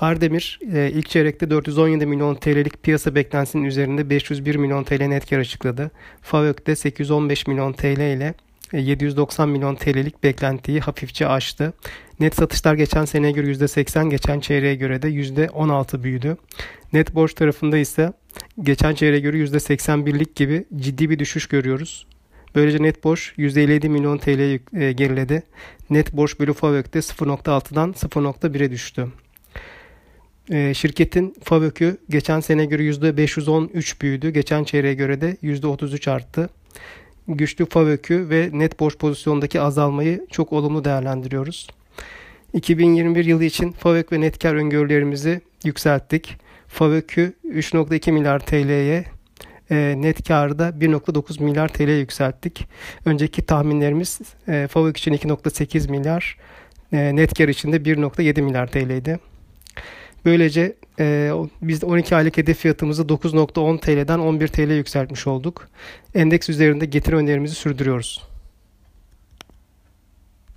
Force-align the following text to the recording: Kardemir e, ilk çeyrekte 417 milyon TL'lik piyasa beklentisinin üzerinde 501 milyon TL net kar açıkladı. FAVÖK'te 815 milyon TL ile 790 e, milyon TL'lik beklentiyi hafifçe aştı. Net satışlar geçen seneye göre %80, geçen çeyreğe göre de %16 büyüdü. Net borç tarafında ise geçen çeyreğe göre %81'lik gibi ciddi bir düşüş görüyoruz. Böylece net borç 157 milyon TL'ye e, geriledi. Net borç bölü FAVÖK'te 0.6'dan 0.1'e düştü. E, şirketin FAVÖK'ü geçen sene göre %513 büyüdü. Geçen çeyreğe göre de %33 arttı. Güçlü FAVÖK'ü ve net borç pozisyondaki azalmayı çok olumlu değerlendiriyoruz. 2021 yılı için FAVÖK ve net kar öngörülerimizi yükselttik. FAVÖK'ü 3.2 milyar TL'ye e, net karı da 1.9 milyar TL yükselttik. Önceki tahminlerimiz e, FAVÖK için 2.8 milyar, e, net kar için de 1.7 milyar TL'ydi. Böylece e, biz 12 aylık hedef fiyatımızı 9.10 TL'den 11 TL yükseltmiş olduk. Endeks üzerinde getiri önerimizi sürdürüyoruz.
Kardemir 0.00 0.60
e, 0.74 0.90
ilk 0.90 1.08
çeyrekte 1.08 1.50
417 1.50 2.06
milyon 2.06 2.34
TL'lik 2.34 2.82
piyasa 2.82 3.14
beklentisinin 3.14 3.64
üzerinde 3.64 4.10
501 4.10 4.54
milyon 4.54 4.84
TL 4.84 5.02
net 5.02 5.30
kar 5.30 5.38
açıkladı. 5.38 5.90
FAVÖK'te 6.22 6.76
815 6.76 7.46
milyon 7.46 7.72
TL 7.72 8.16
ile 8.16 8.34
790 8.72 9.48
e, 9.48 9.52
milyon 9.52 9.74
TL'lik 9.74 10.22
beklentiyi 10.22 10.80
hafifçe 10.80 11.26
aştı. 11.26 11.72
Net 12.20 12.34
satışlar 12.34 12.74
geçen 12.74 13.04
seneye 13.04 13.32
göre 13.32 13.46
%80, 13.46 14.10
geçen 14.10 14.40
çeyreğe 14.40 14.74
göre 14.74 15.02
de 15.02 15.08
%16 15.08 16.02
büyüdü. 16.02 16.36
Net 16.92 17.14
borç 17.14 17.34
tarafında 17.34 17.78
ise 17.78 18.12
geçen 18.62 18.94
çeyreğe 18.94 19.20
göre 19.20 19.36
%81'lik 19.36 20.36
gibi 20.36 20.64
ciddi 20.76 21.10
bir 21.10 21.18
düşüş 21.18 21.46
görüyoruz. 21.46 22.06
Böylece 22.54 22.82
net 22.82 23.04
borç 23.04 23.32
157 23.36 23.88
milyon 23.88 24.18
TL'ye 24.18 24.60
e, 24.74 24.92
geriledi. 24.92 25.42
Net 25.90 26.12
borç 26.12 26.40
bölü 26.40 26.52
FAVÖK'te 26.52 26.98
0.6'dan 26.98 27.92
0.1'e 27.92 28.70
düştü. 28.70 29.08
E, 30.50 30.74
şirketin 30.74 31.34
FAVÖK'ü 31.44 31.96
geçen 32.08 32.40
sene 32.40 32.64
göre 32.64 32.82
%513 32.82 34.00
büyüdü. 34.00 34.30
Geçen 34.30 34.64
çeyreğe 34.64 34.94
göre 34.94 35.20
de 35.20 35.36
%33 35.42 36.10
arttı. 36.10 36.50
Güçlü 37.28 37.66
FAVÖK'ü 37.66 38.30
ve 38.30 38.50
net 38.52 38.80
borç 38.80 38.98
pozisyondaki 38.98 39.60
azalmayı 39.60 40.26
çok 40.30 40.52
olumlu 40.52 40.84
değerlendiriyoruz. 40.84 41.68
2021 42.52 43.24
yılı 43.24 43.44
için 43.44 43.72
FAVÖK 43.72 44.12
ve 44.12 44.20
net 44.20 44.38
kar 44.38 44.54
öngörülerimizi 44.54 45.40
yükselttik. 45.64 46.36
FAVÖK'ü 46.68 47.32
3.2 47.44 48.12
milyar 48.12 48.38
TL'ye 48.38 49.04
e, 49.70 49.94
net 49.96 50.28
karı 50.28 50.58
da 50.58 50.68
1.9 50.68 51.42
milyar 51.42 51.68
TL 51.68 51.98
yükselttik. 51.98 52.68
Önceki 53.04 53.46
tahminlerimiz 53.46 54.20
e, 54.48 54.68
FAVÖK 54.70 54.96
için 54.96 55.12
2.8 55.12 55.90
milyar, 55.90 56.36
e, 56.92 57.16
net 57.16 57.34
kar 57.38 57.48
için 57.48 57.72
de 57.72 57.76
1.7 57.76 58.42
milyar 58.42 58.66
TL'ydi. 58.66 59.29
Böylece 60.24 60.76
e, 61.00 61.32
biz 61.62 61.84
12 61.84 62.16
aylık 62.16 62.36
hedef 62.36 62.58
fiyatımızı 62.58 63.02
9.10 63.02 63.80
TL'den 63.80 64.18
11 64.18 64.48
TL 64.48 64.70
yükseltmiş 64.70 65.26
olduk. 65.26 65.68
Endeks 66.14 66.48
üzerinde 66.48 66.86
getiri 66.86 67.16
önerimizi 67.16 67.54
sürdürüyoruz. 67.54 68.29